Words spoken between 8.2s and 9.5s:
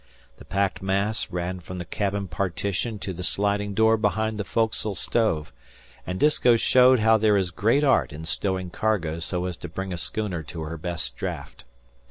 stowing cargo so